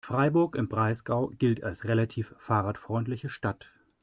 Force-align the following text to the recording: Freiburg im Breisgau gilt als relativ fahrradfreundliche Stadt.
Freiburg 0.03 0.55
im 0.55 0.67
Breisgau 0.67 1.27
gilt 1.37 1.63
als 1.63 1.83
relativ 1.83 2.33
fahrradfreundliche 2.39 3.29
Stadt. 3.29 3.71